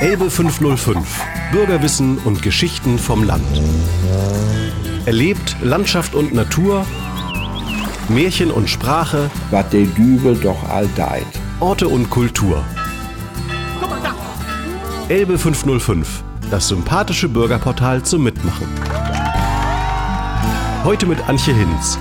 [0.00, 1.24] Elbe 505.
[1.50, 3.42] Bürgerwissen und Geschichten vom Land.
[5.06, 6.86] Erlebt Landschaft und Natur,
[8.08, 11.26] Märchen und Sprache, was der Dübel doch all deit.
[11.58, 12.64] Orte und Kultur.
[15.08, 16.22] Elbe 505.
[16.48, 18.68] Das sympathische Bürgerportal zum Mitmachen.
[20.84, 21.98] Heute mit Antje Hinz.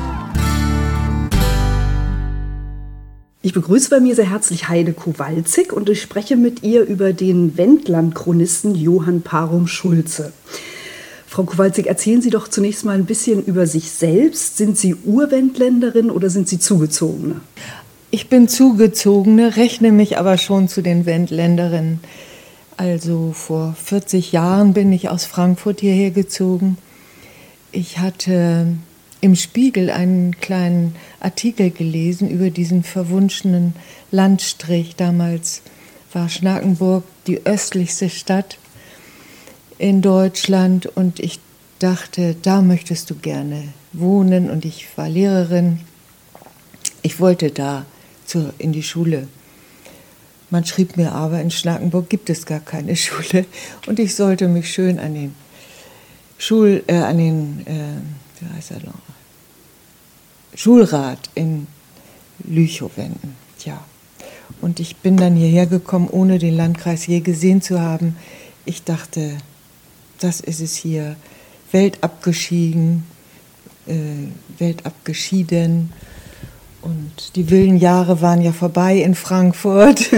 [3.48, 7.58] Ich begrüße bei mir sehr herzlich Heide Kowalczyk und ich spreche mit ihr über den
[7.58, 10.34] Wendland-Chronisten Johann Parum Schulze.
[11.26, 14.58] Frau Kowalczyk, erzählen Sie doch zunächst mal ein bisschen über sich selbst.
[14.58, 17.40] Sind Sie Urwendländerin oder sind Sie Zugezogene?
[18.12, 22.02] Ich bin Zugezogene, rechne mich aber schon zu den Wendländerinnen.
[22.76, 26.78] Also vor 40 Jahren bin ich aus Frankfurt hierher gezogen.
[27.72, 28.68] Ich hatte
[29.28, 33.74] im Spiegel einen kleinen Artikel gelesen über diesen verwunschenen
[34.10, 34.96] Landstrich.
[34.96, 35.64] Damals
[36.14, 38.58] war Schnakenburg die östlichste Stadt
[39.78, 41.42] in Deutschland und ich
[41.80, 45.82] dachte, da möchtest du gerne wohnen und ich war Lehrerin.
[47.02, 47.86] Ich wollte da
[48.26, 49.28] zur, in die Schule.
[50.50, 53.46] Man schrieb mir aber, in Schnakenburg gibt es gar keine Schule
[53.88, 55.36] und ich sollte mich schön an den
[56.38, 59.07] Schul, äh, an den, äh, wie heißt er noch?
[60.58, 61.68] Schulrat in
[62.44, 63.36] Lüchow wenden.
[63.64, 63.80] Ja.
[64.60, 68.18] Und ich bin dann hierher gekommen, ohne den Landkreis je gesehen zu haben.
[68.66, 69.38] Ich dachte,
[70.20, 71.16] das ist es hier.
[71.72, 73.04] Weltabgeschieden,
[73.86, 73.94] äh,
[74.58, 75.94] weltabgeschieden.
[76.82, 80.10] Und die wilden Jahre waren ja vorbei in Frankfurt.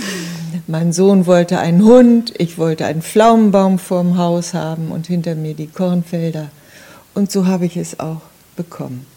[0.66, 5.52] mein Sohn wollte einen Hund, ich wollte einen Pflaumenbaum vorm Haus haben und hinter mir
[5.52, 6.50] die Kornfelder.
[7.12, 8.22] Und so habe ich es auch
[8.56, 9.13] bekommen.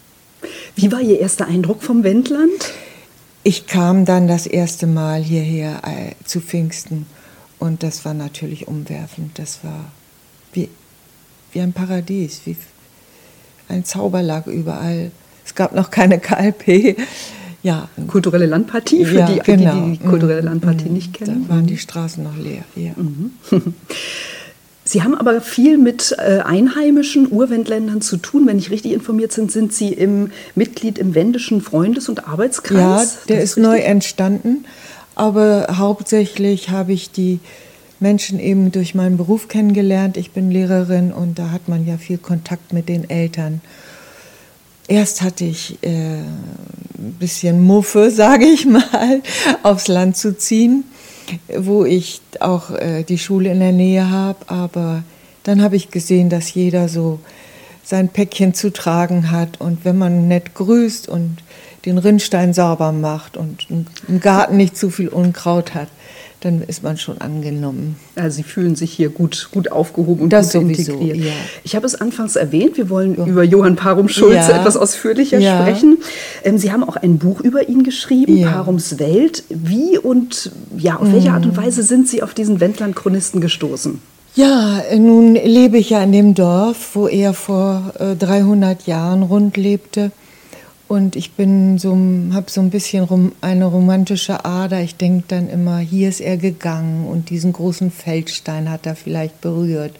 [0.76, 2.72] Wie war Ihr erster Eindruck vom Wendland?
[3.42, 7.06] Ich kam dann das erste Mal hierher äh, zu Pfingsten
[7.58, 9.38] und das war natürlich umwerfend.
[9.38, 9.90] Das war
[10.52, 10.68] wie,
[11.52, 12.56] wie ein Paradies, wie
[13.68, 15.10] ein Zauber lag überall.
[15.44, 16.96] Es gab noch keine KLP.
[17.60, 17.88] Ja.
[18.06, 19.74] Kulturelle Landpartie, für ja, die, genau.
[19.74, 20.94] die, die die kulturelle Landpartie mhm.
[20.94, 21.46] nicht kennen.
[21.48, 22.62] Da waren die Straßen noch leer.
[22.76, 22.92] Ja.
[22.96, 23.32] Mhm.
[24.88, 28.46] Sie haben aber viel mit äh, einheimischen Urwendländern zu tun.
[28.46, 32.78] Wenn ich richtig informiert bin, sind Sie im Mitglied im Wendischen Freundes- und Arbeitskreis.
[32.80, 34.64] Ja, der ist, ist neu entstanden.
[35.14, 37.38] Aber hauptsächlich habe ich die
[38.00, 40.16] Menschen eben durch meinen Beruf kennengelernt.
[40.16, 43.60] Ich bin Lehrerin und da hat man ja viel Kontakt mit den Eltern.
[44.86, 49.20] Erst hatte ich äh, ein bisschen Muffe, sage ich mal,
[49.62, 50.84] aufs Land zu ziehen
[51.56, 54.38] wo ich auch äh, die Schule in der Nähe habe.
[54.48, 55.02] Aber
[55.44, 57.20] dann habe ich gesehen, dass jeder so
[57.84, 59.60] sein Päckchen zu tragen hat.
[59.60, 61.38] Und wenn man nett grüßt und
[61.84, 65.88] den Rinnstein sauber macht und im Garten nicht zu viel Unkraut hat,
[66.40, 67.96] dann ist man schon angenommen.
[68.14, 71.16] Also Sie fühlen sich hier gut, gut aufgehoben und das gut sowieso, integriert.
[71.26, 71.32] Ja.
[71.64, 73.26] Ich habe es anfangs erwähnt, wir wollen ja.
[73.26, 74.60] über Johann Parum Schulze Ja.
[74.60, 75.98] etwas ausführlicher sprechen.
[76.44, 79.42] Ähm, Sie haben auch ein Buch über ihn geschrieben, Parums Welt.
[79.48, 81.62] Wie und ja, auf welche Art und Mhm.
[81.64, 84.00] Weise sind Sie auf diesen Wendland-Chronisten gestoßen?
[84.34, 89.56] Ja, nun lebe ich ja in dem Dorf, wo er vor äh, 300 Jahren rund
[89.56, 90.12] lebte.
[90.88, 91.96] Und ich bin so,
[92.32, 94.80] habe so ein bisschen rom, eine romantische Ader.
[94.80, 99.42] Ich denke dann immer, hier ist er gegangen und diesen großen Feldstein hat er vielleicht
[99.42, 99.92] berührt.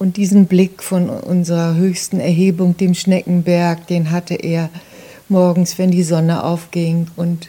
[0.00, 4.68] Und diesen Blick von unserer höchsten Erhebung, dem Schneckenberg, den hatte er
[5.28, 7.06] morgens, wenn die Sonne aufging.
[7.14, 7.48] Und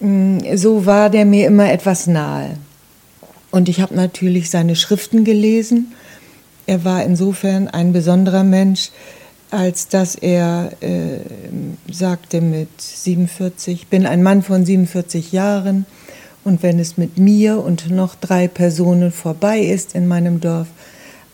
[0.00, 2.56] mh, so war der mir immer etwas nahe.
[3.50, 5.92] Und ich habe natürlich seine Schriften gelesen.
[6.66, 8.90] Er war insofern ein besonderer Mensch,
[9.50, 11.20] als dass er äh,
[11.90, 15.86] sagte mit 47, ich bin ein Mann von 47 Jahren
[16.44, 20.68] und wenn es mit mir und noch drei Personen vorbei ist in meinem Dorf,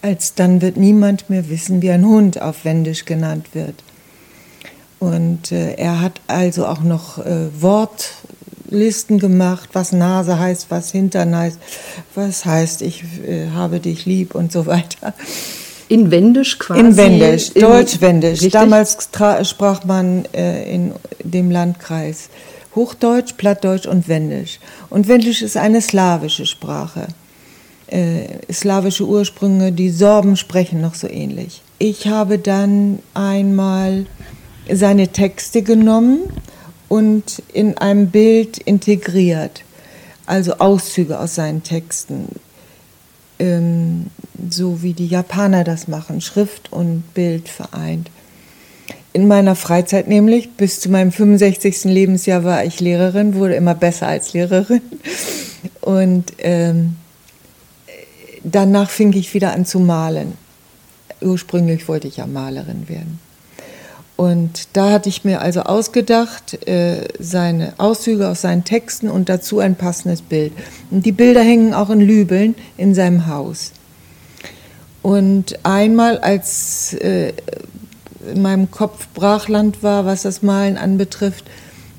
[0.02, 3.82] als dann wird niemand mehr wissen, wie ein Hund auf Wendisch genannt wird.
[4.98, 11.34] Und äh, er hat also auch noch äh, Wortlisten gemacht, was Nase heißt, was Hintern
[11.34, 11.58] heißt,
[12.14, 15.14] was heißt, ich äh, habe dich lieb und so weiter.
[15.94, 16.80] In Wendisch quasi?
[16.80, 18.40] In Wendisch, in- Deutsch-Wendisch.
[18.42, 18.52] Richtig?
[18.52, 18.98] Damals
[19.44, 20.92] sprach man äh, in
[21.22, 22.28] dem Landkreis
[22.74, 24.58] Hochdeutsch, Plattdeutsch und Wendisch.
[24.90, 27.06] Und Wendisch ist eine slawische Sprache.
[27.86, 31.62] Äh, slawische Ursprünge, die Sorben sprechen noch so ähnlich.
[31.78, 34.06] Ich habe dann einmal
[34.72, 36.22] seine Texte genommen
[36.88, 39.62] und in einem Bild integriert,
[40.26, 42.28] also Auszüge aus seinen Texten
[43.38, 44.06] ähm,
[44.50, 48.10] so wie die Japaner das machen, Schrift und Bild vereint.
[49.12, 51.84] In meiner Freizeit nämlich, bis zu meinem 65.
[51.84, 54.82] Lebensjahr war ich Lehrerin, wurde immer besser als Lehrerin.
[55.80, 56.96] Und ähm,
[58.42, 60.32] danach fing ich wieder an zu malen.
[61.20, 63.20] Ursprünglich wollte ich ja Malerin werden.
[64.16, 69.58] Und da hatte ich mir also ausgedacht, äh, seine Auszüge aus seinen Texten und dazu
[69.58, 70.52] ein passendes Bild.
[70.90, 73.72] Und die Bilder hängen auch in Lübeln in seinem Haus.
[75.04, 77.34] Und einmal, als äh,
[78.32, 81.44] in meinem Kopf Brachland war, was das Malen anbetrifft,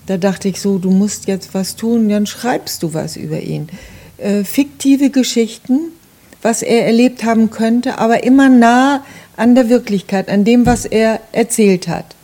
[0.07, 3.69] da dachte ich so, du musst jetzt was tun, dann schreibst du was über ihn.
[4.17, 5.91] Äh, fiktive Geschichten,
[6.41, 9.05] was er erlebt haben könnte, aber immer nah
[9.37, 12.15] an der Wirklichkeit, an dem, was er erzählt hat.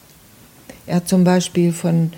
[0.87, 2.11] Er hat zum Beispiel von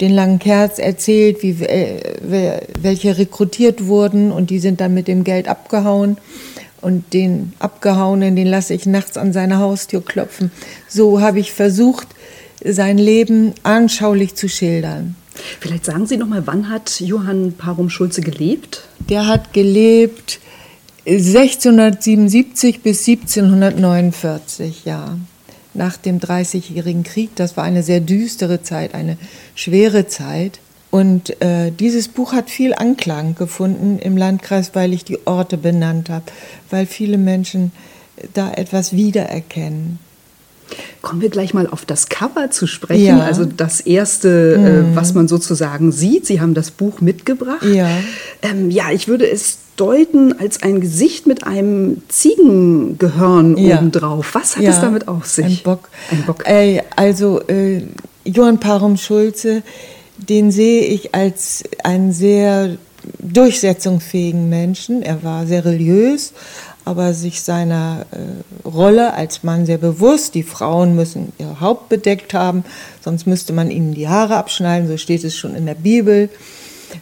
[0.00, 5.24] den langen Kerz erzählt, wie, äh, welche rekrutiert wurden und die sind dann mit dem
[5.24, 6.16] Geld abgehauen.
[6.80, 10.52] Und den Abgehauenen, den lasse ich nachts an seine Haustür klopfen.
[10.88, 12.06] So habe ich versucht,
[12.64, 15.16] sein Leben anschaulich zu schildern.
[15.60, 18.88] Vielleicht sagen Sie noch mal, wann hat Johann Parum Schulze gelebt?
[19.08, 20.40] Der hat gelebt
[21.06, 25.16] 1677 bis 1749, ja.
[25.74, 27.30] Nach dem Dreißigjährigen Krieg.
[27.36, 29.16] Das war eine sehr düstere Zeit, eine
[29.54, 30.58] schwere Zeit.
[30.90, 36.08] Und äh, dieses Buch hat viel Anklang gefunden im Landkreis, weil ich die Orte benannt
[36.08, 36.24] habe,
[36.70, 37.72] weil viele Menschen
[38.34, 39.98] da etwas wiedererkennen.
[41.00, 43.04] Kommen wir gleich mal auf das Cover zu sprechen.
[43.04, 43.20] Ja.
[43.20, 44.92] Also das erste, mhm.
[44.92, 46.26] äh, was man sozusagen sieht.
[46.26, 47.64] Sie haben das Buch mitgebracht.
[47.64, 47.88] Ja.
[48.42, 53.78] Ähm, ja, ich würde es deuten als ein Gesicht mit einem Ziegengehörn ja.
[53.78, 54.34] obendrauf.
[54.34, 54.70] Was hat ja.
[54.70, 55.44] es damit auf sich?
[55.44, 55.88] Ein Bock.
[56.10, 56.46] Ein Bock.
[56.46, 57.82] Äh, also äh,
[58.24, 59.62] Johann Parum Schulze,
[60.18, 62.76] den sehe ich als einen sehr
[63.18, 65.02] durchsetzungsfähigen Menschen.
[65.02, 66.32] Er war sehr religiös,
[66.84, 70.34] aber sich seiner äh, Rolle als Mann sehr bewusst.
[70.34, 72.64] Die Frauen müssen ihr Haupt bedeckt haben,
[73.02, 76.28] sonst müsste man ihnen die Haare abschneiden, so steht es schon in der Bibel.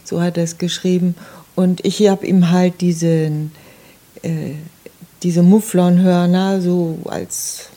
[0.03, 1.15] So hat er es geschrieben.
[1.55, 3.51] Und ich habe ihm halt diesen,
[4.21, 4.51] äh,
[5.23, 7.69] diese Mufflonhörner so als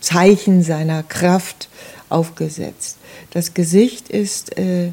[0.00, 1.68] Zeichen seiner Kraft
[2.08, 2.96] aufgesetzt.
[3.30, 4.92] Das Gesicht ist äh,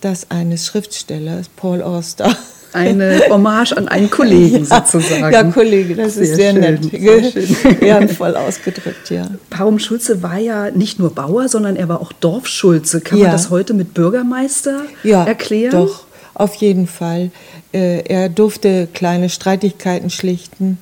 [0.00, 2.36] das eines Schriftstellers, Paul Auster
[2.72, 5.32] eine Hommage an einen Kollegen ja, sozusagen.
[5.32, 6.84] Ja, Kollege, das sehr ist sehr schön, nett.
[6.90, 7.80] Sehr schön.
[7.80, 9.28] Ehrenvoll ausgedrückt, ja.
[9.50, 13.00] Parum Schulze war ja nicht nur Bauer, sondern er war auch Dorfschulze.
[13.00, 13.24] Kann ja.
[13.24, 15.72] man das heute mit Bürgermeister ja, erklären?
[15.72, 16.04] Doch,
[16.34, 17.30] auf jeden Fall.
[17.72, 20.78] Äh, er durfte kleine Streitigkeiten schlichten,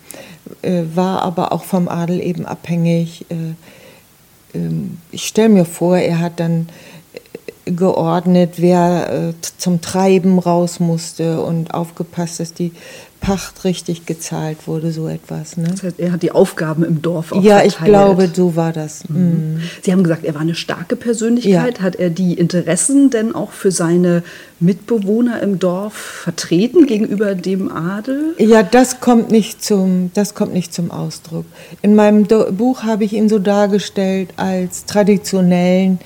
[0.62, 3.26] äh, war aber auch vom Adel eben abhängig.
[4.56, 6.68] Äh, ähm, ich stelle mir vor, er hat dann
[7.64, 12.72] geordnet, wer äh, zum Treiben raus musste und aufgepasst, dass die
[13.20, 15.56] Pacht richtig gezahlt wurde, so etwas.
[15.56, 15.68] Ne?
[15.70, 17.72] Das heißt, er hat die Aufgaben im Dorf auch Ja, verteilt.
[17.72, 19.08] ich glaube, so war das.
[19.08, 19.18] Mhm.
[19.18, 19.60] mhm.
[19.82, 21.78] Sie haben gesagt, er war eine starke Persönlichkeit.
[21.78, 21.84] Ja.
[21.84, 24.22] Hat er die Interessen denn auch für seine
[24.60, 28.34] Mitbewohner im Dorf vertreten gegenüber dem Adel?
[28.38, 31.44] Ja, das kommt nicht zum, das kommt nicht zum Ausdruck.
[31.82, 35.98] In meinem Do Buch habe ich ihn so dargestellt als traditionellen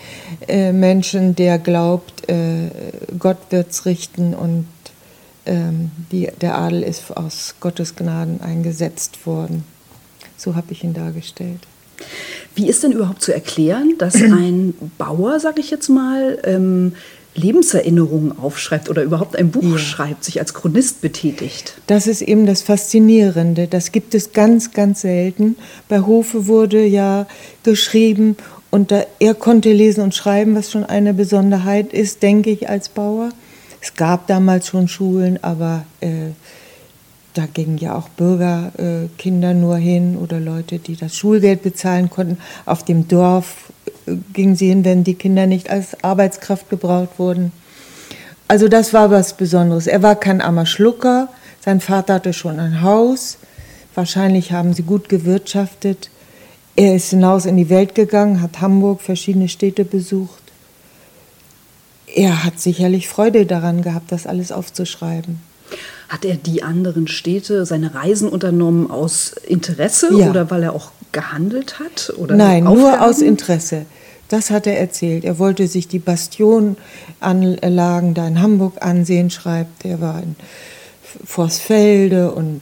[0.49, 2.71] äh, Menschen, der glaubt, äh,
[3.19, 4.67] Gott wird's richten und
[5.51, 9.65] ähm, die, der Adel ist aus Gottes Gnaden eingesetzt worden.
[10.37, 11.67] So habe ich ihn dargestellt.
[12.55, 16.93] Wie ist denn überhaupt zu erklären, dass ein Bauer, sage ich jetzt mal, ähm,
[17.35, 19.79] Lebenserinnerungen aufschreibt oder überhaupt ein Buch ja.
[19.79, 21.75] schreibt, sich als Chronist betätigt?
[21.87, 23.67] Das ist eben das Faszinierende.
[23.67, 25.57] Das gibt es ganz, ganz selten.
[25.89, 27.27] Bei Hofe wurde ja
[27.65, 28.37] geschrieben
[28.71, 32.89] und da, er konnte lesen und schreiben, was schon eine Besonderheit ist, denke ich, als
[32.89, 33.31] Bauer.
[33.81, 36.33] Es gab damals schon Schulen, aber äh,
[37.35, 42.39] da gingen ja auch Bürgerkinder äh, nur hin oder Leute, die das Schulgeld bezahlen konnten.
[42.67, 43.73] Auf dem Dorf
[44.07, 47.53] äh, gingen sie hin, wenn die Kinder nicht als Arbeitskraft gebraucht wurden.
[48.49, 49.87] Also das war was Besonderes.
[49.87, 51.29] Er war kein armer Schlucker.
[51.61, 53.39] Sein Vater hatte schon ein Haus.
[53.95, 56.11] Wahrscheinlich haben sie gut gewirtschaftet.
[56.77, 60.40] Er ist hinaus in die Welt gegangen, hat Hamburg, verschiedene Städte besucht
[62.15, 65.41] er hat sicherlich Freude daran gehabt, das alles aufzuschreiben.
[66.09, 70.31] Hat er die anderen Städte, seine Reisen unternommen aus Interesse ja.
[70.31, 72.13] oder weil er auch gehandelt hat?
[72.17, 73.87] Oder Nein, nur aus Interesse.
[74.29, 75.25] Das hat er erzählt.
[75.25, 79.85] Er wollte sich die Bastionanlagen da in Hamburg ansehen, schreibt.
[79.85, 80.37] Er war in
[81.25, 82.61] Vorsfelde und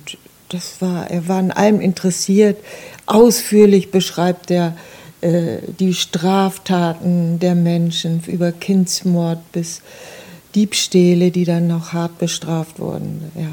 [0.49, 2.59] das war, er war an allem interessiert.
[3.07, 4.77] Ausführlich beschreibt er
[5.23, 9.83] die Straftaten der Menschen, über Kindsmord bis
[10.55, 13.31] Diebstähle, die dann noch hart bestraft wurden.
[13.35, 13.53] Ja.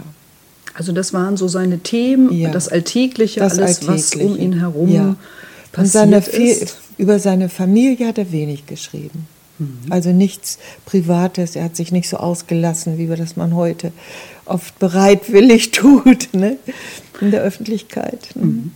[0.74, 2.52] Also das waren so seine Themen, ja.
[2.52, 4.20] das Alltägliche, das alles, Alltägliche.
[4.20, 5.16] was um ihn herum ja.
[5.72, 6.78] passiert ist.
[6.98, 9.28] Über seine Familie hat er wenig geschrieben.
[9.58, 9.80] Mhm.
[9.90, 11.56] Also nichts Privates.
[11.56, 13.92] Er hat sich nicht so ausgelassen, wie wir das man heute
[14.46, 16.34] oft bereitwillig tut.
[16.34, 16.58] Ne?
[17.22, 18.30] in der Öffentlichkeit.
[18.36, 18.72] Mhm.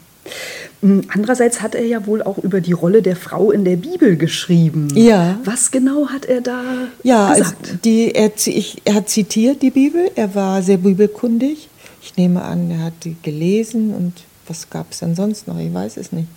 [0.82, 4.16] Mm, andererseits hat er ja wohl auch über die Rolle der Frau in der Bibel
[4.16, 4.90] geschrieben.
[4.96, 5.38] Ja.
[5.44, 6.64] Was genau hat er da
[7.04, 7.56] ja, gesagt?
[7.62, 11.70] Also die, er, ich, er hat zitiert die Bibel, er war sehr bibelkundig.
[12.02, 14.14] Ich nehme an, er hat die gelesen und
[14.48, 15.60] was gab es denn sonst noch?
[15.60, 16.28] Ich weiß es nicht.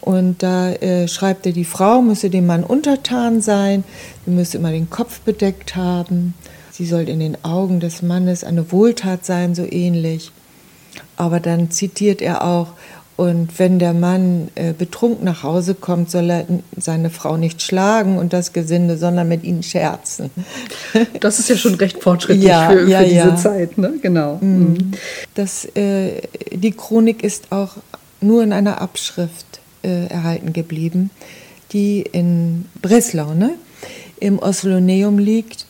[0.00, 3.84] Und da äh, schreibt er, die Frau müsse dem Mann untertan sein,
[4.24, 6.34] sie müsse immer den Kopf bedeckt haben,
[6.72, 10.32] sie soll in den Augen des Mannes eine Wohltat sein, so ähnlich.
[11.16, 12.72] Aber dann zitiert er auch,
[13.22, 16.44] und wenn der Mann äh, betrunken nach Hause kommt, soll er
[16.76, 20.30] seine Frau nicht schlagen und das Gesinde, sondern mit ihnen scherzen.
[21.20, 23.36] Das ist ja schon recht fortschrittlich ja, für, für ja, diese ja.
[23.36, 23.94] Zeit, ne?
[24.02, 24.38] Genau.
[24.40, 24.58] Mhm.
[24.58, 24.90] mhm.
[25.34, 27.76] Das, äh, die Chronik ist auch
[28.20, 31.10] nur in einer Abschrift äh, erhalten geblieben,
[31.72, 33.52] die in Breslau, ne?
[34.18, 35.66] im Osloneum liegt.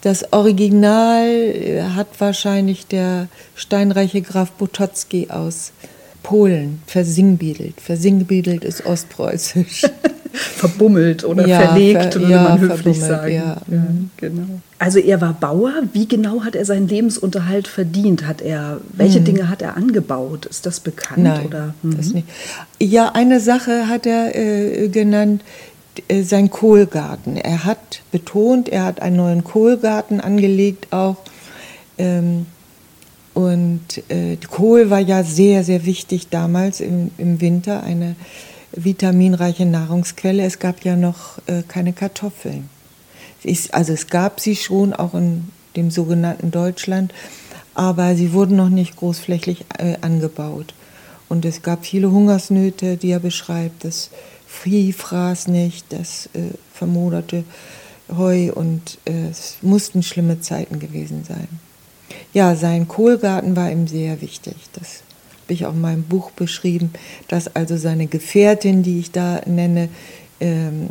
[0.00, 5.72] Das Original äh, hat wahrscheinlich der steinreiche Graf Butocki aus
[6.26, 7.80] Polen versingbedelt.
[7.80, 9.82] Versingbedelt ist ostpreußisch.
[10.32, 13.32] verbummelt oder ja, verlegt, ver, würde ja, man höflich sagen.
[13.32, 13.56] Ja.
[13.70, 13.76] ja.
[13.78, 14.10] Mhm.
[14.16, 14.60] genau.
[14.80, 15.72] Also er war Bauer.
[15.92, 18.26] Wie genau hat er seinen Lebensunterhalt verdient?
[18.26, 19.24] Hat er, welche hm.
[19.24, 20.46] Dinge hat er angebaut?
[20.46, 21.22] Ist das bekannt?
[21.22, 21.74] Nein, oder?
[21.84, 22.14] das mhm.
[22.14, 22.28] nicht.
[22.82, 25.44] Ja, eine Sache hat er äh, genannt,
[26.08, 27.36] äh, sein Kohlgarten.
[27.36, 31.18] Er hat betont, er hat einen neuen Kohlgarten angelegt auch.
[31.98, 32.46] Ähm,
[33.36, 38.16] und äh, Kohl war ja sehr, sehr wichtig damals im, im Winter, eine
[38.72, 40.42] vitaminreiche Nahrungsquelle.
[40.42, 42.70] Es gab ja noch äh, keine Kartoffeln.
[43.42, 47.12] Ich, also es gab sie schon auch in dem sogenannten Deutschland,
[47.74, 50.72] aber sie wurden noch nicht großflächig äh, angebaut.
[51.28, 53.84] Und es gab viele Hungersnöte, die er beschreibt.
[53.84, 54.08] Das
[54.46, 57.44] Vieh fraß nicht, das äh, vermoderte
[58.16, 61.48] Heu und äh, es mussten schlimme Zeiten gewesen sein.
[62.36, 64.56] Ja, sein Kohlgarten war ihm sehr wichtig.
[64.74, 65.00] Das
[65.44, 66.90] habe ich auch in meinem Buch beschrieben,
[67.28, 69.88] dass also seine Gefährtin, die ich da nenne,
[70.38, 70.90] ähm,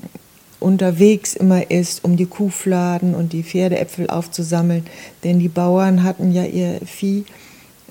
[0.60, 4.88] unterwegs immer ist, um die Kuhfladen und die Pferdeäpfel aufzusammeln.
[5.24, 7.26] Denn die Bauern hatten ja ihr Vieh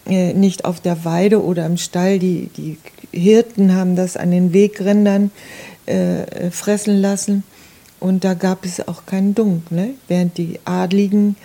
[0.09, 2.19] äh, nicht auf der Weide oder im Stall.
[2.19, 2.77] Die, die
[3.13, 5.31] Hirten haben das an den Wegrändern
[5.87, 7.45] äh, fressen lassen.
[8.01, 9.71] Und da gab es auch keinen Dunk.
[9.71, 9.91] Ne?
[10.09, 11.37] Während die Adligen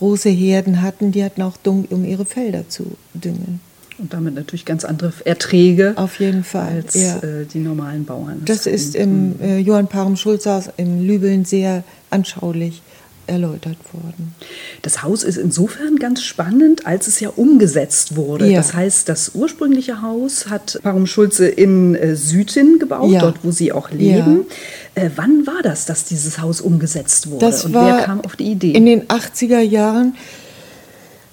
[0.00, 3.60] große Herden hatten, die hatten auch Dung, um ihre Felder zu düngen.
[3.98, 5.92] Und damit natürlich ganz andere Erträge.
[5.96, 6.76] Auf jeden Fall.
[6.76, 7.18] Als ja.
[7.18, 8.40] äh, die normalen Bauern.
[8.46, 12.80] Das, das ist im äh, Johann Parum Schulzhaus in Lübeln sehr anschaulich
[13.26, 14.34] erläutert worden.
[14.82, 18.48] Das Haus ist insofern ganz spannend, als es ja umgesetzt wurde.
[18.50, 18.56] Ja.
[18.56, 23.20] Das heißt, das ursprüngliche Haus hat Parum Schulze in äh, Süden gebaut, ja.
[23.20, 24.46] dort wo sie auch leben.
[24.48, 24.54] Ja.
[24.94, 27.46] Äh, wann war das, dass dieses Haus umgesetzt wurde?
[27.46, 28.72] Das Und wer kam auf die Idee?
[28.72, 30.14] In den 80er Jahren.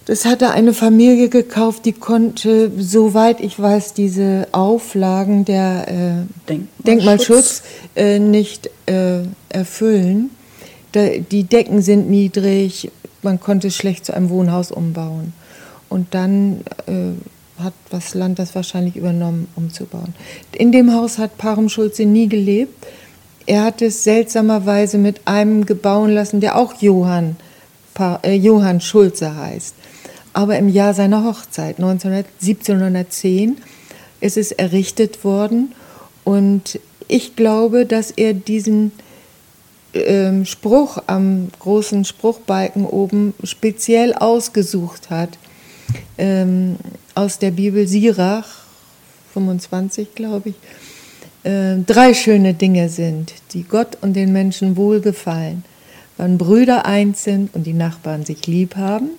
[0.05, 6.77] Das hatte eine Familie gekauft, die konnte, soweit ich weiß, diese Auflagen der äh, Denkmalschutz,
[6.85, 7.63] Denkmalschutz
[7.95, 10.29] äh, nicht äh, erfüllen
[10.95, 15.33] die Decken sind niedrig, man konnte schlecht zu einem Wohnhaus umbauen.
[15.89, 20.13] Und dann äh, hat das Land das wahrscheinlich übernommen, umzubauen.
[20.53, 22.85] In dem Haus hat Parum Schulze nie gelebt.
[23.47, 27.37] Er hat es seltsamerweise mit einem gebauen lassen, der auch Johann,
[27.97, 29.73] äh, Johann Schulze heißt.
[30.33, 33.57] Aber im Jahr seiner Hochzeit, 1900, 1710,
[34.19, 35.73] ist es errichtet worden.
[36.25, 38.91] Und ich glaube, dass er diesen
[39.93, 45.37] ähm, Spruch am großen Spruchbalken oben speziell ausgesucht hat.
[46.17, 46.75] Ähm,
[47.15, 48.47] aus der Bibel Sirach,
[49.33, 50.55] 25 glaube ich.
[51.47, 55.63] Äh, drei schöne Dinge sind, die Gott und den Menschen wohlgefallen.
[56.17, 59.11] Wann Brüder eins sind und die Nachbarn sich lieb haben.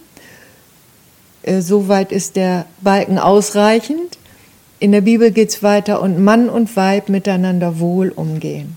[1.42, 4.18] Äh, soweit ist der Balken ausreichend.
[4.78, 8.76] In der Bibel geht es weiter und Mann und Weib miteinander wohl umgehen.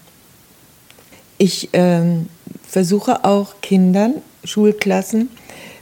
[1.38, 2.29] Ich ähm,
[2.65, 4.13] versuche auch Kindern,
[4.46, 5.27] Schulklassen,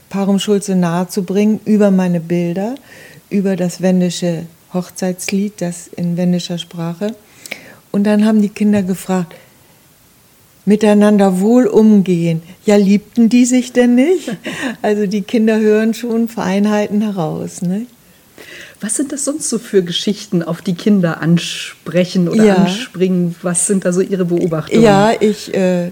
[0.08, 2.74] Parum Schulze nahezubringen über meine Bilder,
[3.28, 7.14] über das wendische Hochzeitslied, das in wendischer Sprache.
[7.92, 9.34] Und dann haben die Kinder gefragt,
[10.64, 12.42] miteinander wohl umgehen.
[12.64, 14.30] Ja, liebten die sich denn nicht?
[14.82, 17.60] Also die Kinder hören schon Feinheiten heraus.
[17.60, 17.86] Ne?
[18.80, 22.54] Was sind das sonst so für Geschichten, auf die Kinder ansprechen oder ja.
[22.54, 23.34] anspringen?
[23.42, 24.82] Was sind da so Ihre Beobachtungen?
[24.82, 25.90] Ja, ich äh, äh,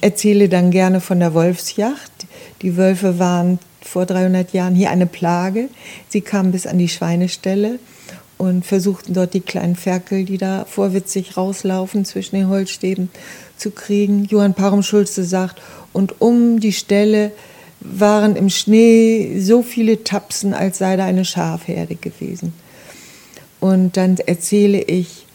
[0.00, 2.10] erzähle dann gerne von der Wolfsjacht.
[2.62, 5.68] Die Wölfe waren vor 300 Jahren hier eine Plage.
[6.08, 7.78] Sie kamen bis an die Schweineställe
[8.40, 13.10] und versuchten dort die kleinen Ferkel, die da vorwitzig rauslaufen zwischen den Holzstäben,
[13.58, 14.24] zu kriegen.
[14.24, 15.60] Johann Parum Schulze sagt,
[15.92, 17.32] und um die Ställe
[17.80, 22.54] waren im Schnee so viele Tapsen, als sei da eine Schafherde gewesen.
[23.60, 25.26] Und dann erzähle ich,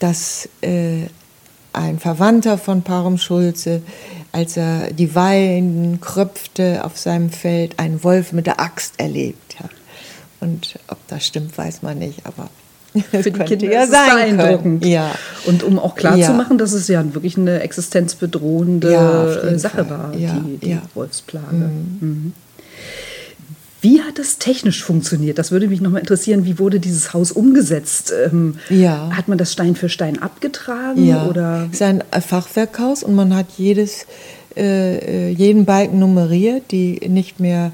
[0.00, 1.06] dass äh,
[1.72, 3.82] ein Verwandter von Parum Schulze,
[4.32, 9.70] als er die Weiden kröpfte auf seinem Feld, einen Wolf mit der Axt erlebt hat.
[10.40, 12.48] Und ob das stimmt, weiß man nicht, aber
[13.22, 14.84] für die Kinder ja ist sein beeindruckend.
[14.84, 15.14] Ja.
[15.46, 16.58] Und um auch klarzumachen, ja.
[16.58, 19.90] dass es ja wirklich eine existenzbedrohende ja, Sache Fall.
[19.90, 21.56] war, die, die Wolfsplage.
[21.56, 21.98] Mhm.
[22.00, 22.32] Mhm.
[23.80, 25.38] Wie hat das technisch funktioniert?
[25.38, 26.44] Das würde mich nochmal interessieren.
[26.44, 28.12] Wie wurde dieses Haus umgesetzt?
[28.26, 29.10] Ähm, ja.
[29.12, 31.06] Hat man das Stein für Stein abgetragen?
[31.06, 31.26] Ja.
[31.26, 31.68] Oder?
[31.70, 34.06] Es ist ein Fachwerkhaus und man hat jedes,
[34.56, 37.70] äh, äh jeden Balken nummeriert, die nicht mehr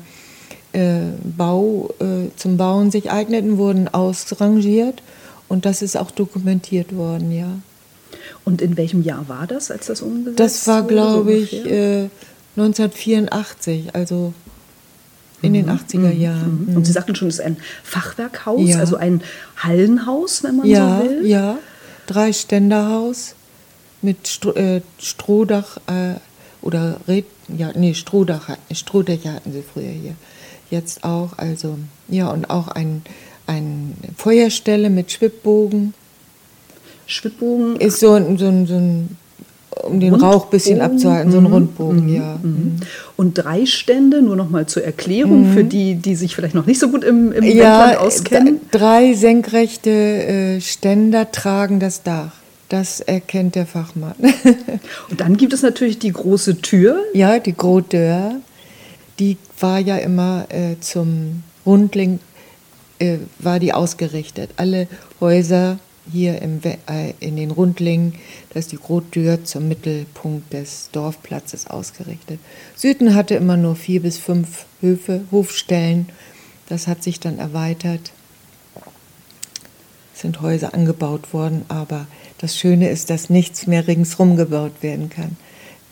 [0.75, 5.03] äh, Bau, äh, zum Bauen sich eigneten, wurden ausrangiert
[5.49, 7.59] und das ist auch dokumentiert worden, ja.
[8.45, 10.35] Und in welchem Jahr war das, als das umgesetzt wurde?
[10.37, 12.09] Das war, glaube so ich, äh,
[12.57, 14.33] 1984, also
[15.43, 16.67] in den 80er mhm, Jahren.
[16.69, 16.77] Mhm.
[16.77, 18.79] Und Sie sagten schon, es ist ein Fachwerkhaus, ja.
[18.79, 19.23] also ein
[19.57, 21.27] Hallenhaus, wenn man ja, so will.
[21.27, 21.59] Ja,
[22.07, 23.35] drei Ständerhaus
[24.03, 26.15] mit Stro äh, Strohdach äh,
[26.63, 30.15] oder Red, ja, nee, Strohdach, Strohdächer hatten sie früher hier.
[30.75, 31.79] Jetzt auch, also,
[32.09, 33.03] ja, und auch ein,
[33.47, 35.95] ein Feuerstelle mit Schwibbogen.
[37.07, 37.77] Schwibbogen?
[37.77, 39.17] Ist so, ein, so, ein, so ein
[39.85, 40.35] um den Rundbogen.
[40.35, 41.53] Rauch ein bisschen abzuhalten, so ein mhm.
[41.53, 42.15] Rundbogen, mhm.
[42.17, 42.39] ja.
[42.43, 42.77] Mhm.
[43.17, 45.55] Und drei Stände, nur noch mal zur Erklärung mhm.
[45.55, 48.61] für die, die sich vielleicht noch nicht so gut im, im ja, auskennen.
[48.73, 52.33] Drei senkrechte äh, Ständer tragen das Dach.
[52.69, 54.17] Das erkennt der Fachmann.
[55.11, 56.99] Und dann gibt es natürlich die große Tür.
[57.13, 58.41] Ja, die Große Tür.
[59.19, 62.19] Die war ja immer äh, zum Rundling,
[62.99, 64.51] äh, war die ausgerichtet.
[64.57, 64.89] Alle
[65.21, 65.79] Häuser
[66.11, 68.15] hier im, äh, in den Rundlingen,
[68.51, 72.41] da ist die Grottür zum Mittelpunkt des Dorfplatzes ausgerichtet.
[72.75, 76.09] Süden hatte immer nur vier bis fünf Höfe, Hofstellen.
[76.69, 78.13] Das hat sich dann erweitert.
[80.15, 82.07] Es sind Häuser angebaut worden, aber
[82.39, 85.37] das Schöne ist, dass nichts mehr ringsrum gebaut werden kann.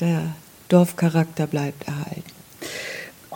[0.00, 0.34] Der
[0.68, 2.22] Dorfcharakter bleibt erhalten.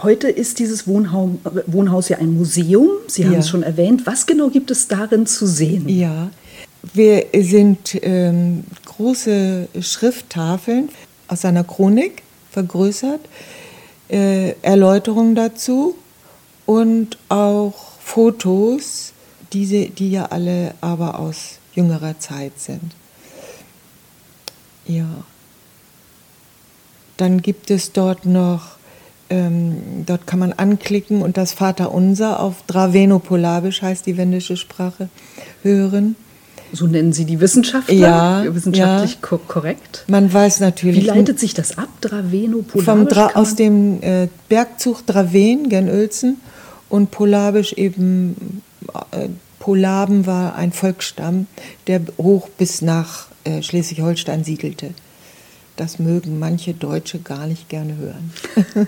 [0.03, 1.31] Heute ist dieses Wohnhaus,
[1.67, 2.91] Wohnhaus ja ein Museum.
[3.07, 3.39] Sie haben ja.
[3.39, 4.07] es schon erwähnt.
[4.07, 5.89] Was genau gibt es darin zu sehen?
[5.89, 6.31] Ja,
[6.93, 10.91] wir sind ähm, große Schrifttafeln
[11.29, 13.21] aus seiner Chronik vergrößert,
[14.09, 15.97] äh, Erläuterungen dazu
[16.67, 19.13] und auch Fotos,
[19.53, 22.95] diese, die ja alle aber aus jüngerer Zeit sind.
[24.87, 25.09] Ja.
[27.17, 28.76] Dann gibt es dort noch,
[29.31, 35.09] ähm, dort kann man anklicken und das Vaterunser auf Dravenopolabisch heißt die wendische Sprache
[35.63, 36.17] hören.
[36.73, 37.95] So nennen Sie die Wissenschaftler?
[37.95, 38.55] Ja.
[38.55, 39.19] Wissenschaftlich ja.
[39.21, 40.05] Ko korrekt?
[40.09, 41.05] Man weiß natürlich.
[41.05, 41.89] Wie leitet sich das ab?
[42.01, 46.39] Draveno, Vom Dra aus dem äh, Bergzug Draven, Gernölzen
[46.89, 48.63] und Polabisch eben.
[49.13, 51.49] Äh, Polaben war ein Volksstamm,
[51.89, 54.91] der hoch bis nach äh, Schleswig-Holstein siedelte
[55.77, 58.33] das mögen manche Deutsche gar nicht gerne hören.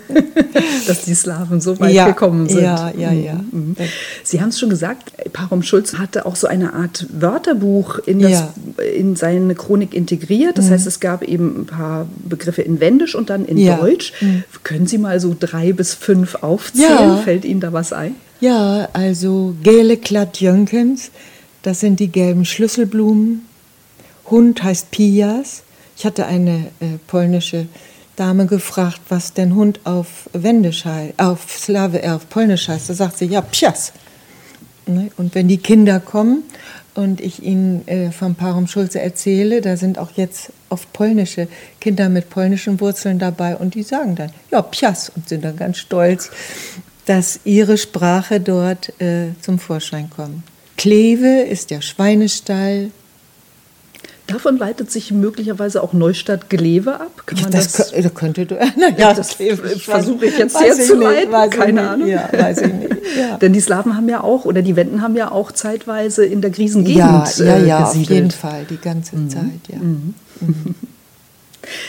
[0.87, 2.63] Dass die Slawen so weit ja, gekommen sind.
[2.63, 3.35] Ja, ja, ja.
[3.35, 3.77] Mhm.
[4.25, 8.33] Sie haben es schon gesagt, Parum Schulz hatte auch so eine Art Wörterbuch in, das,
[8.33, 8.55] ja.
[8.97, 10.57] in seine Chronik integriert.
[10.57, 10.71] Das mhm.
[10.71, 13.77] heißt, es gab eben ein paar Begriffe in Wendisch und dann in ja.
[13.77, 14.15] Deutsch.
[14.21, 14.45] Mhm.
[14.65, 17.19] Können Sie mal so drei bis fünf aufzählen?
[17.23, 18.15] Fällt Ihnen da was ein?
[18.41, 19.99] Ja, also Gele
[20.35, 21.11] Jönkens,
[21.63, 23.43] das sind die gelben Schlüsselblumen.
[24.31, 25.63] Hund heißt Pias.
[25.99, 27.67] Ich hatte eine äh, polnische
[28.15, 32.89] Dame gefragt, was denn Hund auf Wendisch heißt, auf Slawe, äh, auf Polnisch heißt.
[32.89, 33.93] Da sagt sie, ja, Pjas.
[34.87, 35.11] Ne?
[35.17, 36.45] Und wenn die Kinder kommen
[36.95, 41.49] und ich ihnen äh, vom Parum Schulze erzähle, da sind auch jetzt oft polnische
[41.81, 45.79] Kinder mit polnischen Wurzeln dabei und die sagen dann, ja, Pjas und sind dann ganz
[45.79, 46.31] stolz,
[47.07, 50.45] dass ihre Sprache dort äh, zum Vorschein kommt.
[50.77, 52.93] Kleve ist der Schweinestall,
[54.29, 57.23] Davon leitet sich möglicherweise auch Neustadt-Glewe ab.
[57.25, 58.57] Kann man das, das, das könnte du.
[58.77, 61.33] Na, ja, das versuche ich jetzt herzuleiten.
[61.51, 62.07] Keine Ahnung.
[62.07, 62.95] Ja, weiß ich nicht.
[63.19, 63.37] Ja.
[63.41, 66.51] Denn die Slawen haben ja auch, oder die Wenden haben ja auch zeitweise in der
[66.51, 68.09] Krisengegend ja, ja, ja, äh, gesiedelt.
[68.09, 69.31] auf jeden Fall, die ganze mhm.
[69.31, 69.79] Zeit, ja.
[69.79, 70.15] Mhm.
[70.41, 70.75] Mhm.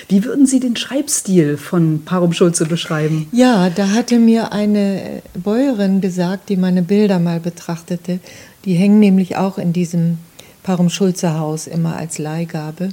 [0.07, 3.27] Wie würden Sie den Schreibstil von Parum Schulze beschreiben?
[3.33, 8.19] Ja, da hatte mir eine Bäuerin gesagt, die meine Bilder mal betrachtete.
[8.63, 10.17] Die hängen nämlich auch in diesem
[10.63, 12.89] Parum-Schulze-Haus immer als Leihgabe.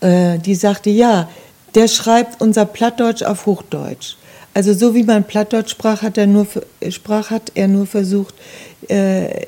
[0.00, 1.28] Äh, die sagte, ja,
[1.74, 4.16] der schreibt unser Plattdeutsch auf Hochdeutsch.
[4.54, 6.46] Also so wie man Plattdeutsch sprach, hat er nur,
[6.88, 8.34] sprach, hat er nur versucht,
[8.88, 9.46] äh,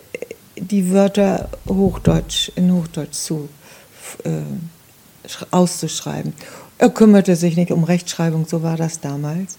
[0.56, 3.48] die Wörter Hochdeutsch in Hochdeutsch zu,
[4.24, 4.30] äh,
[5.50, 6.34] auszuschreiben.
[6.78, 9.56] Er kümmerte sich nicht um Rechtschreibung, so war das damals.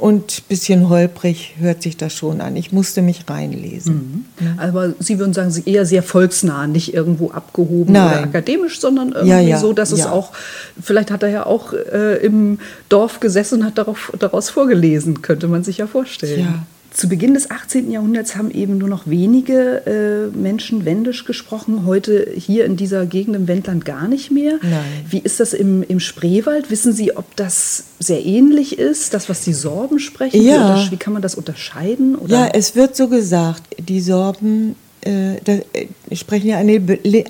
[0.00, 2.56] Und ein bisschen holprig hört sich das schon an.
[2.56, 4.24] Ich musste mich reinlesen.
[4.38, 4.58] Mhm.
[4.58, 8.06] Aber Sie würden sagen, Sie eher sehr volksnah, nicht irgendwo abgehoben Nein.
[8.06, 10.10] oder akademisch, sondern irgendwie Ja, ja, so, dass es ja.
[10.10, 10.32] auch,
[10.80, 15.48] vielleicht hat er ja auch äh, im Dorf gesessen und hat darauf, daraus vorgelesen, könnte
[15.48, 16.40] man sich ja vorstellen.
[16.40, 16.66] Ja.
[16.92, 17.90] Zu Beginn des 18.
[17.92, 19.86] Jahrhunderts haben eben nur noch wenige
[20.32, 21.86] äh, Menschen Wendisch gesprochen.
[21.86, 24.54] Heute hier in dieser Gegend im Wendland gar nicht mehr.
[24.60, 24.82] Nein.
[25.08, 26.68] Wie ist das im, im Spreewald?
[26.70, 30.42] Wissen Sie, ob das sehr ähnlich ist, das, was die Sorben sprechen?
[30.42, 30.52] Ja.
[30.52, 32.16] Wie, untersch- wie kann man das unterscheiden?
[32.16, 32.46] Oder?
[32.46, 36.80] Ja, es wird so gesagt, die Sorben äh, da, äh, sprechen ja eine,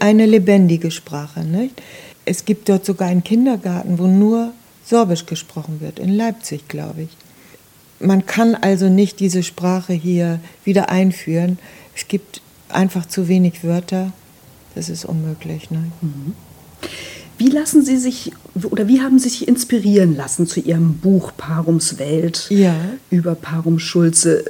[0.01, 1.41] eine lebendige Sprache.
[1.45, 1.75] Nicht?
[2.25, 4.53] Es gibt dort sogar einen Kindergarten, wo nur
[4.87, 7.09] Sorbisch gesprochen wird, in Leipzig, glaube ich.
[8.01, 11.59] Man kann also nicht diese Sprache hier wieder einführen.
[11.95, 14.13] Es gibt einfach zu wenig Wörter.
[14.75, 15.71] Das ist unmöglich.
[15.71, 15.85] Ne?
[17.37, 18.33] Wie lassen Sie sich
[18.71, 22.75] oder wie haben Sie sich inspirieren lassen zu Ihrem Buch Parums Welt Ja.
[23.11, 24.45] über Parum Schulze?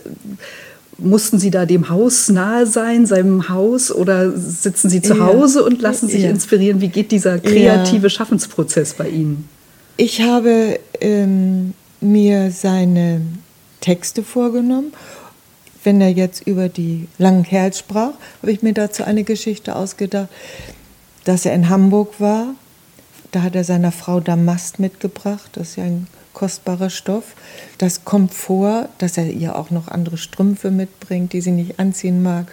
[0.99, 5.25] Mussten Sie da dem Haus nahe sein, seinem Haus, oder sitzen Sie zu Ja.
[5.27, 6.31] Hause und lassen sich Ja.
[6.31, 6.81] inspirieren?
[6.83, 9.49] Wie geht dieser kreative Schaffensprozess bei Ihnen?
[9.97, 13.23] Ich habe ähm, mir seine
[13.81, 14.93] Texte vorgenommen.
[15.83, 20.29] Wenn er jetzt über die langen Kerls sprach, habe ich mir dazu eine Geschichte ausgedacht,
[21.25, 22.55] dass er in Hamburg war.
[23.33, 25.51] Da hat er seiner Frau Damast mitgebracht.
[25.55, 27.35] Das ist ja ein kostbarer Stoff.
[27.79, 32.23] Das kommt vor, dass er ihr auch noch andere Strümpfe mitbringt, die sie nicht anziehen
[32.23, 32.47] mag.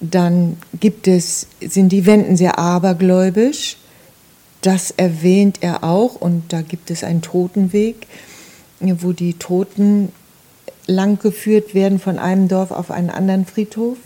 [0.00, 3.76] Dann gibt es, sind die Wenden sehr abergläubisch.
[4.60, 8.06] Das erwähnt er auch und da gibt es einen Totenweg,
[9.02, 10.10] wo die Toten
[10.86, 13.98] langgeführt werden von einem Dorf auf einen anderen Friedhof.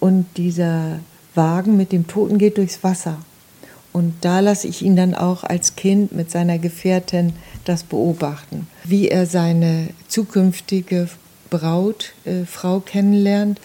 [0.00, 1.00] Und dieser
[1.34, 3.18] Wagen mit dem Toten geht durchs Wasser.
[3.92, 7.32] Und da lasse ich ihn dann auch als Kind mit seiner Gefährtin
[7.64, 11.08] das beobachten, wie er seine zukünftige
[11.48, 13.58] Braut, äh, Frau kennenlernt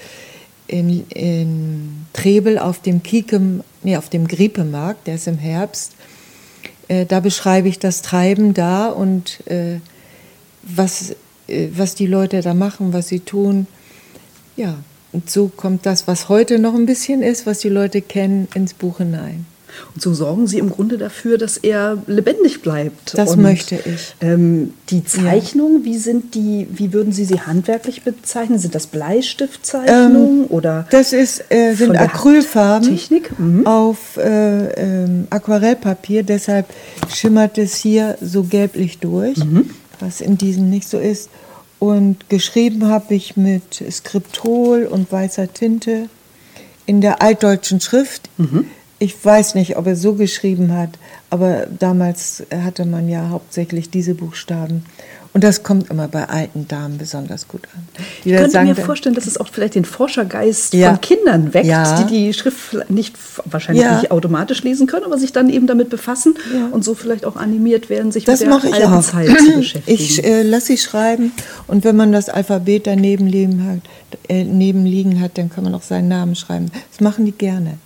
[0.68, 5.94] in, in Trebel auf dem Kiekem, nee, auf dem Griepemarkt, der ist im Herbst.
[6.92, 9.80] Äh, da beschreibe ich das Treiben da und äh,
[10.62, 11.16] was,
[11.48, 13.66] äh, was die Leute da machen, was sie tun.
[14.58, 14.76] Ja,
[15.14, 18.74] und so kommt das, was heute noch ein bisschen ist, was die Leute kennen, ins
[18.74, 19.46] Buch hinein.
[19.94, 23.18] Und so sorgen Sie im Grunde dafür, dass er lebendig bleibt.
[23.18, 24.16] Das Und, möchte ich.
[24.22, 28.60] Ähm, die Zeichnungen, wie sind die, wie würden Sie sie handwerklich bezeichnen?
[28.60, 30.88] Sind das Bleistiftzeichnungen oder?
[30.92, 33.38] Das ist, äh, sind Acrylfarben Technik?
[33.40, 33.66] Mhm.
[33.66, 34.68] auf äh,
[35.04, 36.66] ähm, Aquarellpapier, deshalb
[37.14, 39.70] schimmert es hier so gelblich durch, Mhm.
[40.00, 41.30] was in diesem nicht so ist.
[41.80, 46.10] Und geschrieben habe ich mit Skriptol und weißer Tinte
[46.86, 48.30] in der altdeutschen Schrift.
[48.38, 48.66] Mhm.
[49.02, 50.90] Ich weiß nicht, ob er so geschrieben hat,
[51.32, 54.86] aber damals hatte man ja hauptsächlich diese Buchstaben.
[55.34, 57.82] Und das kommt immer bei alten Damen besonders gut an.
[58.24, 60.90] Die Ich könnte sagen mir vorstellen, dass es auch vielleicht den Forschergeist Ja.
[60.90, 62.04] von Kindern weckt, Ja.
[62.04, 63.96] die die Schrift nicht wahrscheinlich Ja.
[64.02, 66.36] nicht automatisch lesen können, aber sich dann eben damit befassen
[66.72, 69.02] und so vielleicht auch animiert werden, sich Das mit der alten auch.
[69.02, 69.96] Zeit zu beschäftigen.
[70.00, 71.32] Ich äh, lasse sie schreiben
[71.66, 73.80] und wenn man das Alphabet daneben liegen hat,
[74.30, 76.68] äh, nebenliegen hat, dann kann man auch seinen Namen schreiben.
[76.92, 77.78] Das machen die gerne.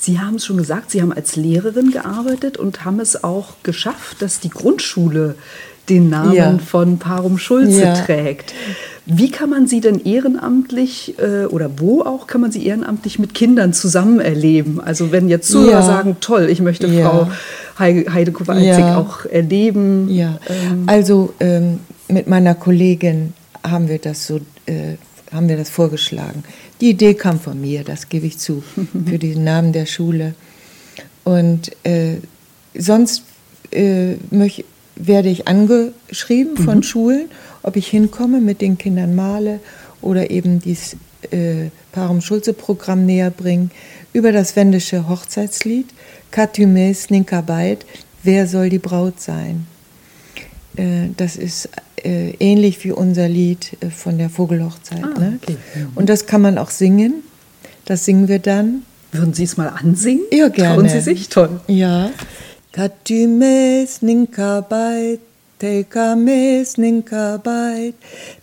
[0.00, 4.22] Sie haben es schon gesagt, Sie haben als Lehrerin gearbeitet und haben es auch geschafft,
[4.22, 5.34] dass die Grundschule
[5.90, 6.58] den Namen Ja.
[6.58, 7.94] von Parum Schulze Ja.
[7.94, 8.54] trägt.
[9.06, 13.34] Wie kann man sie denn ehrenamtlich äh, oder wo auch kann man sie ehrenamtlich mit
[13.34, 14.80] Kindern zusammen erleben?
[14.80, 15.82] Also wenn jetzt Zuhörer Ja.
[15.82, 16.88] sagen, toll, ich möchte.
[16.88, 17.28] Frau
[17.78, 20.08] Heide, Kowalczyk auch erleben.
[20.10, 23.32] Ja, Ähm, also ähm, mit meiner Kollegin
[23.66, 24.36] haben wir das so,
[24.66, 24.96] äh,
[25.32, 26.44] haben wir das vorgeschlagen.
[26.80, 28.62] Die Idee kam von mir, das gebe ich zu,
[29.06, 30.34] für den Namen der Schule.
[31.24, 32.16] Und äh,
[32.74, 33.24] sonst
[33.70, 34.64] äh, möch,
[34.96, 37.28] werde ich angeschrieben von Schulen,
[37.62, 39.60] ob ich hinkomme, mit den Kindern male
[40.02, 40.96] oder eben dieses
[41.30, 43.70] äh, Parum Schulze-Programm näher bringen
[44.12, 45.86] über das wendische Hochzeitslied
[46.30, 47.84] Katümes Ninkabait,
[48.22, 49.66] Wer soll die Braut sein?
[50.76, 51.70] Äh, das ist
[52.04, 55.04] äh, ähnlich wie unser Lied äh, von der Vogelhochzeit.
[55.04, 55.38] Ah, ne?
[55.42, 55.56] okay.
[55.94, 57.22] Und das kann man auch singen.
[57.84, 58.82] Das singen wir dann.
[59.12, 60.24] würden Sie es mal ansingen?
[60.30, 60.76] Ja, gerne.
[60.76, 61.28] Trauen Sie sich?
[61.28, 61.60] Toll.
[61.66, 62.10] Ja.
[62.72, 65.20] Katumes ninkabait,
[65.58, 67.94] tekames ninkabait,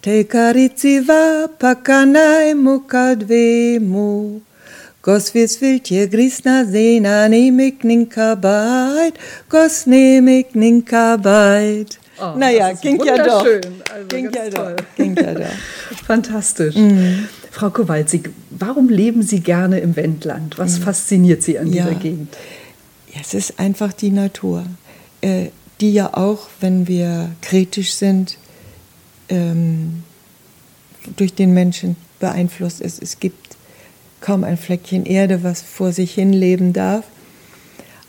[0.02, 4.42] tekaritsiva pakanai mukadvemu.
[5.02, 9.16] Gosvis viltje grisna zena nemik ninkabait,
[9.50, 11.98] gos nemik ninkabait.
[12.20, 13.46] Oh, naja, ging ja doch.
[13.46, 14.76] Also ging ja doch.
[14.96, 15.46] Ging ja doch.
[16.06, 16.76] Fantastisch.
[16.76, 17.28] Mhm.
[17.52, 20.58] Frau Kowalczyk, warum leben Sie gerne im Wendland?
[20.58, 21.74] Was fasziniert Sie an Mhm.
[21.74, 21.86] Ja.
[21.88, 22.38] dieser Gegend?
[23.14, 24.64] Ja, es ist einfach die Natur,
[25.22, 25.48] äh,
[25.82, 28.38] die ja auch, wenn wir kritisch sind,
[29.30, 30.04] ähm,
[31.16, 33.02] durch den Menschen beeinflusst ist.
[33.02, 33.56] Es gibt
[34.22, 37.06] kaum ein Fleckchen Erde, was vor sich hin leben darf.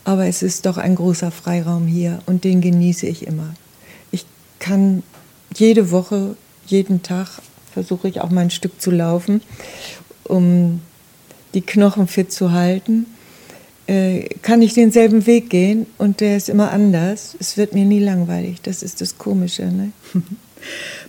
[0.04, 3.54] Aber es ist doch ein großer Freiraum hier und den genieße ich immer.
[4.58, 5.02] Kann
[5.54, 7.28] jede Woche, jeden Tag
[7.72, 9.42] versuche ich auch mal ein Stück zu laufen,
[10.24, 10.80] um
[11.54, 13.06] die Knochen fit zu halten.
[13.86, 17.36] Äh, kann ich denselben Weg gehen und der ist immer anders.
[17.40, 18.60] Es wird mir nie langweilig.
[18.62, 19.64] Das ist das Komische.
[19.64, 19.92] Ne?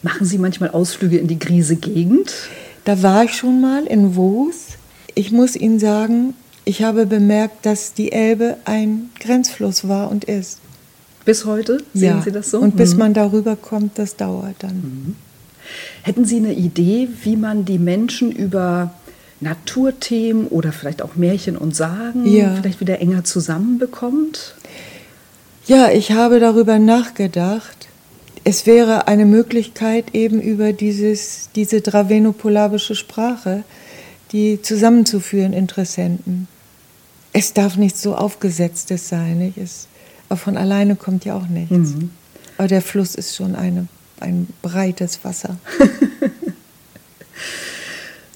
[0.02, 2.34] Machen Sie manchmal Ausflüge in die Grise Gegend?
[2.86, 4.78] Da war ich schon mal in Woos.
[5.16, 10.60] Ich muss Ihnen sagen, ich habe bemerkt, dass die Elbe ein Grenzfluss war und ist.
[11.26, 11.84] Bis heute?
[11.94, 12.22] Sehen ja.
[12.22, 12.60] Sie das so?
[12.60, 13.00] Und bis mhm.
[13.00, 14.76] man darüber kommt, das dauert dann.
[14.76, 15.16] Mhm.
[16.02, 18.94] Hätten Sie eine Idee, wie man die Menschen über
[19.42, 22.56] Naturthemen oder vielleicht auch Märchen und Sagen ja.
[22.56, 24.56] vielleicht wieder enger zusammenbekommt?
[25.68, 27.88] Ja, ich habe darüber nachgedacht.
[28.44, 33.64] Es wäre eine Möglichkeit, eben über dieses, diese dravenopolabische Sprache,
[34.32, 36.48] die zusammenzuführen, Interessenten.
[37.34, 39.38] Es darf nicht so aufgesetztes sein.
[39.38, 39.58] Nicht?
[39.58, 39.88] Es,
[40.30, 41.96] aber von alleine kommt ja auch nichts.
[41.96, 42.12] Mhm.
[42.58, 43.88] Aber der Fluss ist schon eine,
[44.20, 45.58] ein breites Wasser.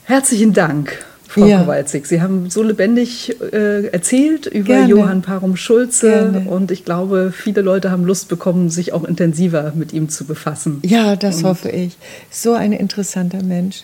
[0.06, 1.62] Herzlichen Dank, Frau ja.
[1.62, 2.06] Kowalczyk.
[2.06, 4.90] Sie haben so lebendig äh, erzählt über Gerne.
[4.90, 6.50] Johann Parum Schulze Gerne.
[6.50, 10.82] und ich glaube, viele Leute haben Lust bekommen, sich auch intensiver mit ihm zu befassen.
[10.84, 11.98] Ja, das und hoffe ich.
[12.30, 13.84] So ein interessanter Mensch.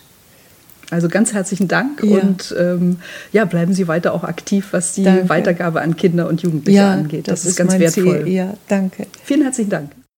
[0.90, 2.18] Also ganz herzlichen Dank ja.
[2.18, 2.98] und ähm,
[3.32, 5.28] ja, bleiben Sie weiter auch aktiv, was die danke.
[5.28, 7.28] Weitergabe an Kinder und Jugendliche ja, angeht.
[7.28, 8.24] Das, das ist, ist ganz wertvoll.
[8.24, 8.28] Ziel.
[8.32, 9.06] Ja, danke.
[9.24, 9.90] Vielen herzlichen Dank.